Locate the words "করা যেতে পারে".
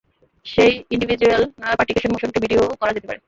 2.81-3.19